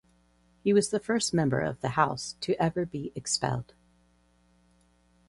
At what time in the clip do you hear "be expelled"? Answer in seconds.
2.87-3.75